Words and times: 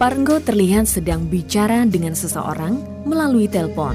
Parenggo 0.00 0.40
terlihat 0.40 0.88
sedang 0.88 1.28
bicara 1.28 1.84
dengan 1.84 2.16
seseorang 2.16 3.04
melalui 3.04 3.44
telepon. 3.52 3.92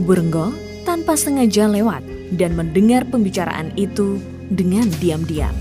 Burenggo 0.00 0.48
tanpa 0.88 1.12
sengaja 1.12 1.68
lewat 1.68 2.00
dan 2.40 2.56
mendengar 2.56 3.04
pembicaraan 3.04 3.68
itu 3.76 4.16
dengan 4.48 4.88
diam-diam. 4.96 5.52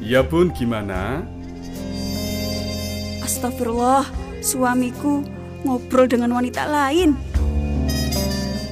Ya 0.00 0.24
bun, 0.24 0.48
gimana? 0.48 1.28
Astagfirullah, 3.20 4.08
suamiku 4.40 5.28
ngobrol 5.60 6.08
dengan 6.08 6.32
wanita 6.32 6.64
lain. 6.64 7.12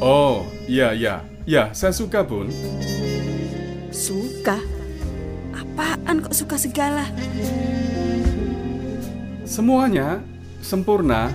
Oh, 0.00 0.48
iya, 0.64 0.96
iya. 0.96 1.31
Ya, 1.42 1.74
saya 1.74 1.90
suka 1.90 2.22
bun. 2.22 2.54
Suka? 3.90 4.62
Apaan 5.50 6.22
kok 6.22 6.38
suka 6.38 6.54
segala? 6.54 7.02
Semuanya 9.42 10.22
sempurna. 10.62 11.34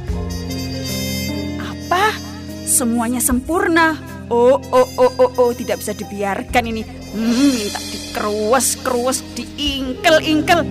Apa? 1.59 2.15
Semuanya 2.63 3.19
sempurna. 3.19 3.99
Oh, 4.31 4.55
oh, 4.71 4.87
oh, 4.95 5.11
oh, 5.19 5.31
oh, 5.43 5.51
tidak 5.51 5.83
bisa 5.83 5.91
dibiarkan 5.91 6.63
ini. 6.71 6.87
Hmm, 7.11 7.51
minta 7.59 7.79
dikeruas-keruas, 7.91 9.27
diingkel-ingkel. 9.35 10.63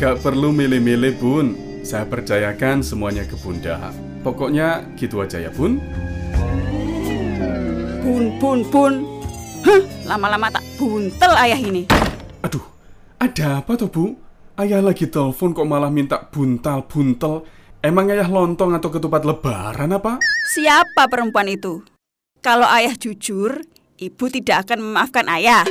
Gak 0.00 0.16
perlu 0.24 0.48
milih-milih 0.48 1.12
bun. 1.20 1.46
Saya 1.84 2.08
percayakan 2.08 2.80
semuanya 2.80 3.28
ke 3.28 3.36
bunda. 3.36 3.92
Pokoknya 4.24 4.88
gitu 4.96 5.20
aja 5.20 5.36
ya 5.36 5.52
bun. 5.52 5.76
Bun, 8.02 8.34
bun, 8.42 8.66
bun. 8.66 8.94
Huh, 9.62 9.78
lama-lama 10.02 10.50
tak 10.50 10.66
buntel 10.74 11.38
ayah 11.38 11.54
ini. 11.54 11.86
Aduh, 12.42 12.66
ada 13.14 13.62
apa 13.62 13.78
tuh 13.78 13.86
bu? 13.86 14.18
Ayah 14.58 14.82
lagi 14.82 15.06
telepon 15.06 15.54
kok 15.54 15.62
malah 15.62 15.86
minta 15.86 16.18
buntal-buntel. 16.18 17.46
Emang 17.78 18.10
ayah 18.10 18.26
lontong 18.26 18.74
atau 18.74 18.90
ketupat 18.90 19.22
lebaran 19.22 19.94
apa? 19.94 20.18
Siapa 20.50 21.06
perempuan 21.06 21.46
itu? 21.46 21.86
Kalau 22.42 22.66
ayah 22.74 22.98
jujur, 22.98 23.62
ibu 23.94 24.24
tidak 24.26 24.66
akan 24.66 24.82
memaafkan 24.82 25.30
ayah. 25.38 25.62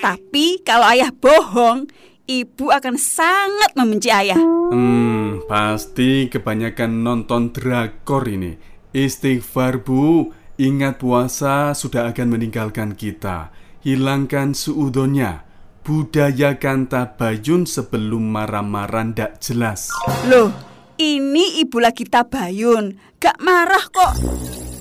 Tapi 0.00 0.64
kalau 0.64 0.88
ayah 0.88 1.12
bohong, 1.12 1.84
ibu 2.24 2.72
akan 2.72 2.96
sangat 2.96 3.76
membenci 3.76 4.08
ayah. 4.08 4.40
Hmm, 4.72 5.44
pasti 5.44 6.32
kebanyakan 6.32 7.04
nonton 7.04 7.52
drakor 7.52 8.24
ini. 8.24 8.56
Istighfar 8.96 9.84
bu, 9.84 10.32
ingat 10.60 11.02
puasa 11.02 11.74
sudah 11.74 12.10
akan 12.10 12.38
meninggalkan 12.38 12.94
kita. 12.94 13.50
Hilangkan 13.84 14.56
suudonnya. 14.56 15.44
Budayakan 15.84 16.88
tabayun 16.88 17.68
sebelum 17.68 18.32
marah-marah 18.32 19.04
ndak 19.12 19.44
jelas. 19.44 19.92
Loh, 20.24 20.48
ini 20.96 21.60
ibu 21.60 21.76
lagi 21.76 22.08
tabayun. 22.08 22.96
Gak 23.20 23.36
marah 23.44 23.84
kok. 23.92 24.16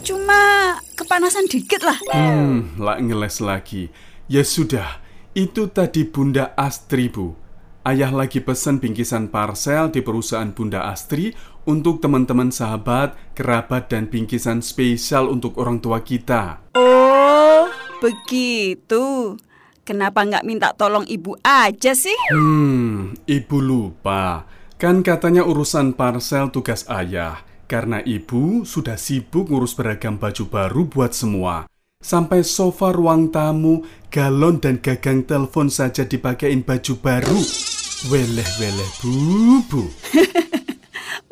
Cuma 0.07 0.75
kepanasan 0.95 1.51
dikit 1.51 1.83
lah. 1.83 1.99
Hmm, 2.07 2.79
lah 2.79 3.03
ngeles 3.03 3.43
lagi. 3.43 3.91
Ya 4.31 4.47
sudah, 4.47 5.03
itu 5.35 5.67
tadi 5.67 6.07
Bunda 6.07 6.55
Astri 6.55 7.11
bu. 7.11 7.42
Ayah 7.83 8.15
lagi 8.15 8.39
pesen 8.39 8.79
bingkisan 8.79 9.27
parsel 9.27 9.91
di 9.91 9.99
perusahaan 9.99 10.47
Bunda 10.55 10.87
Astri 10.87 11.35
untuk 11.67 11.99
teman-teman 11.99 12.47
sahabat, 12.47 13.35
kerabat, 13.35 13.91
dan 13.91 14.07
bingkisan 14.07 14.63
spesial 14.63 15.27
untuk 15.27 15.59
orang 15.59 15.83
tua 15.83 15.99
kita. 15.99 16.63
Oh, 16.79 17.67
begitu. 17.99 19.35
Kenapa 19.83 20.23
nggak 20.23 20.47
minta 20.47 20.71
tolong 20.71 21.03
ibu 21.11 21.35
aja 21.43 21.91
sih? 21.91 22.15
Hmm, 22.31 23.19
ibu 23.27 23.59
lupa. 23.59 24.47
Kan 24.79 25.03
katanya 25.03 25.43
urusan 25.43 25.91
parsel 25.91 26.55
tugas 26.55 26.87
ayah. 26.87 27.43
Karena 27.67 27.99
ibu 27.99 28.63
sudah 28.63 28.95
sibuk 28.95 29.51
ngurus 29.51 29.75
beragam 29.75 30.15
baju 30.15 30.47
baru 30.47 30.87
buat 30.87 31.11
semua. 31.11 31.67
Sampai 31.99 32.47
sofa 32.47 32.95
ruang 32.95 33.27
tamu, 33.27 33.83
galon 34.07 34.63
dan 34.63 34.79
gagang 34.79 35.27
telepon 35.27 35.67
saja 35.67 36.07
dipakein 36.07 36.63
baju 36.63 36.95
baru. 37.03 37.72
Weleh-weleh 38.03 38.91
bubu. 38.99 39.87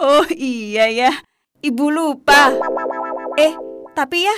Oh 0.02 0.26
iya 0.34 0.90
ya, 0.90 1.14
ibu 1.62 1.94
lupa. 1.94 2.58
Eh, 3.38 3.54
tapi 3.94 4.26
ya, 4.26 4.38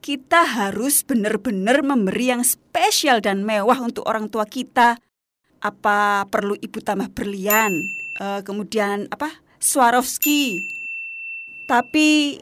kita 0.00 0.40
harus 0.40 1.04
benar-benar 1.04 1.84
memberi 1.84 2.32
yang 2.32 2.40
spesial 2.40 3.20
dan 3.20 3.44
mewah 3.44 3.76
untuk 3.84 4.08
orang 4.08 4.32
tua 4.32 4.48
kita. 4.48 4.96
Apa 5.60 6.24
perlu 6.32 6.56
ibu 6.56 6.80
tambah 6.80 7.12
berlian? 7.12 7.76
Eh, 8.24 8.40
kemudian 8.40 9.04
apa? 9.12 9.28
Swarovski. 9.60 10.64
Tapi 11.68 12.40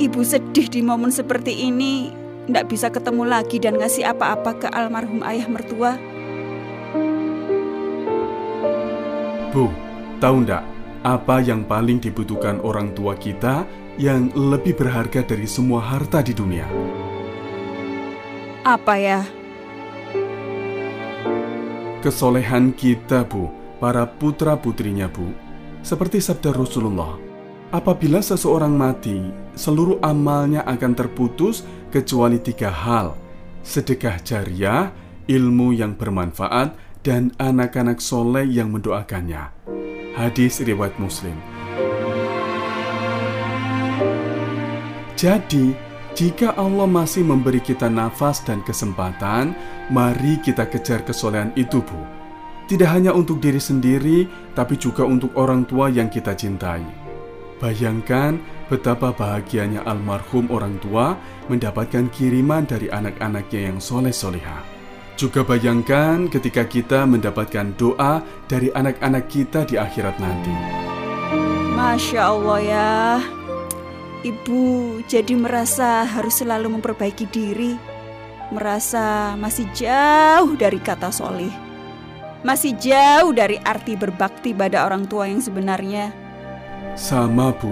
ibu 0.00 0.20
sedih 0.24 0.72
di 0.72 0.80
momen 0.80 1.12
seperti 1.12 1.68
ini, 1.68 2.08
tidak 2.48 2.72
bisa 2.72 2.88
ketemu 2.88 3.28
lagi 3.28 3.60
dan 3.60 3.76
ngasih 3.76 4.16
apa-apa 4.16 4.64
ke 4.64 4.68
almarhum 4.72 5.20
ayah 5.28 5.44
mertua. 5.44 6.11
Bu, 9.52 9.68
tahu 10.16 10.48
ndak 10.48 10.64
apa 11.04 11.44
yang 11.44 11.68
paling 11.68 12.00
dibutuhkan 12.00 12.56
orang 12.64 12.96
tua 12.96 13.12
kita 13.12 13.68
yang 14.00 14.32
lebih 14.32 14.72
berharga 14.80 15.20
dari 15.20 15.44
semua 15.44 15.84
harta 15.84 16.24
di 16.24 16.32
dunia? 16.32 16.64
Apa 18.64 18.96
ya? 18.96 19.20
Kesolehan 22.00 22.72
kita, 22.72 23.28
Bu, 23.28 23.52
para 23.76 24.08
putra-putrinya, 24.08 25.12
Bu. 25.12 25.28
Seperti 25.84 26.24
sabda 26.24 26.56
Rasulullah, 26.56 27.20
apabila 27.76 28.24
seseorang 28.24 28.72
mati, 28.72 29.20
seluruh 29.52 30.00
amalnya 30.00 30.64
akan 30.64 30.96
terputus 30.96 31.60
kecuali 31.92 32.40
tiga 32.40 32.72
hal. 32.72 33.20
Sedekah 33.60 34.16
jariah, 34.24 34.96
ilmu 35.28 35.76
yang 35.76 35.92
bermanfaat, 35.92 36.91
dan 37.02 37.34
anak-anak 37.38 37.98
soleh 37.98 38.46
yang 38.46 38.70
mendoakannya. 38.70 39.50
Hadis 40.14 40.62
riwayat 40.62 40.94
Muslim. 41.02 41.34
Jadi, 45.18 45.70
jika 46.18 46.58
Allah 46.58 46.90
masih 46.90 47.22
memberi 47.22 47.62
kita 47.62 47.86
nafas 47.86 48.42
dan 48.42 48.58
kesempatan, 48.66 49.54
mari 49.90 50.42
kita 50.42 50.66
kejar 50.66 51.06
kesolehan 51.06 51.54
itu, 51.54 51.78
Bu. 51.78 52.00
Tidak 52.66 52.88
hanya 52.90 53.14
untuk 53.14 53.38
diri 53.38 53.58
sendiri, 53.58 54.26
tapi 54.54 54.78
juga 54.78 55.06
untuk 55.06 55.34
orang 55.38 55.66
tua 55.66 55.90
yang 55.90 56.10
kita 56.10 56.34
cintai. 56.34 56.82
Bayangkan 57.62 58.42
betapa 58.66 59.14
bahagianya 59.14 59.86
almarhum 59.86 60.50
orang 60.50 60.82
tua 60.82 61.14
mendapatkan 61.46 62.10
kiriman 62.10 62.66
dari 62.66 62.90
anak-anaknya 62.90 63.70
yang 63.70 63.78
soleh-soleha. 63.78 64.71
Juga 65.22 65.46
bayangkan 65.46 66.26
ketika 66.26 66.66
kita 66.66 67.06
mendapatkan 67.06 67.78
doa 67.78 68.26
dari 68.50 68.74
anak-anak 68.74 69.30
kita 69.30 69.62
di 69.62 69.78
akhirat 69.78 70.18
nanti. 70.18 70.50
Masya 71.78 72.26
Allah 72.26 72.58
ya. 72.58 72.98
Ibu 74.26 74.98
jadi 75.06 75.38
merasa 75.38 76.02
harus 76.02 76.42
selalu 76.42 76.74
memperbaiki 76.74 77.30
diri. 77.30 77.78
Merasa 78.50 79.38
masih 79.38 79.70
jauh 79.70 80.58
dari 80.58 80.82
kata 80.82 81.14
solih. 81.14 81.54
Masih 82.42 82.74
jauh 82.82 83.30
dari 83.30 83.62
arti 83.62 83.94
berbakti 83.94 84.50
pada 84.50 84.90
orang 84.90 85.06
tua 85.06 85.30
yang 85.30 85.38
sebenarnya. 85.38 86.10
Sama 86.98 87.54
Bu. 87.54 87.70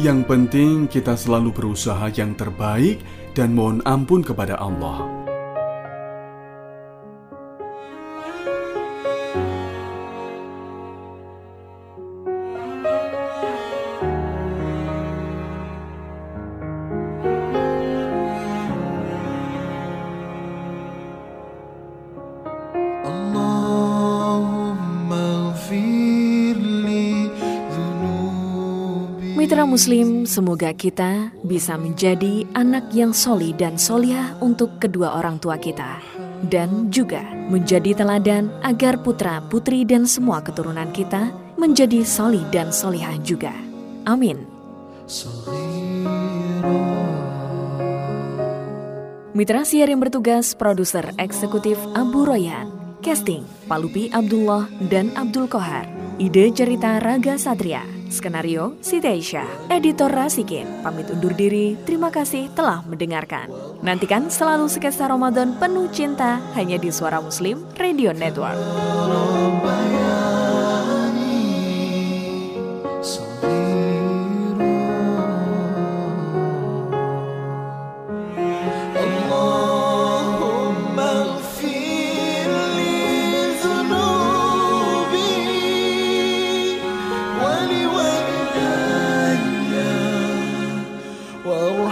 Yang 0.00 0.24
penting 0.24 0.88
kita 0.88 1.20
selalu 1.20 1.52
berusaha 1.52 2.08
yang 2.16 2.32
terbaik 2.32 3.04
dan 3.36 3.52
mohon 3.52 3.84
ampun 3.84 4.24
kepada 4.24 4.56
Allah. 4.56 5.25
Mitra 29.46 29.62
Muslim, 29.62 30.26
semoga 30.26 30.74
kita 30.74 31.30
bisa 31.46 31.78
menjadi 31.78 32.42
anak 32.58 32.90
yang 32.90 33.14
soli 33.14 33.54
dan 33.54 33.78
soliah 33.78 34.34
untuk 34.42 34.82
kedua 34.82 35.22
orang 35.22 35.38
tua 35.38 35.54
kita. 35.54 36.02
Dan 36.42 36.90
juga 36.90 37.22
menjadi 37.46 37.94
teladan 37.94 38.50
agar 38.66 38.98
putra-putri 39.06 39.86
dan 39.86 40.02
semua 40.02 40.42
keturunan 40.42 40.90
kita 40.90 41.30
menjadi 41.54 42.02
soli 42.02 42.42
dan 42.50 42.74
solihah 42.74 43.14
juga. 43.22 43.54
Amin. 44.02 44.42
Mitra 49.30 49.62
siar 49.62 49.86
yang 49.86 50.02
bertugas 50.02 50.58
produser 50.58 51.14
eksekutif 51.22 51.78
Abu 51.94 52.26
Royan, 52.26 52.98
casting 52.98 53.46
Palupi 53.70 54.10
Abdullah 54.10 54.66
dan 54.90 55.14
Abdul 55.14 55.46
Kohar, 55.46 55.86
ide 56.18 56.50
cerita 56.50 56.98
Raga 56.98 57.38
Satria, 57.38 57.86
skenario 58.10 58.76
Siti 58.82 59.06
Aisyah, 59.06 59.70
editor 59.70 60.10
Rasikin, 60.10 60.66
pamit 60.82 61.08
undur 61.08 61.32
diri, 61.32 61.78
terima 61.86 62.10
kasih 62.10 62.50
telah 62.52 62.82
mendengarkan. 62.84 63.48
Nantikan 63.80 64.28
selalu 64.28 64.68
sketsa 64.68 65.06
Ramadan 65.06 65.54
penuh 65.56 65.86
cinta 65.94 66.42
hanya 66.58 66.76
di 66.76 66.90
Suara 66.90 67.22
Muslim 67.22 67.62
Radio 67.78 68.10
Network. 68.10 68.58
Whoa. 91.46 91.85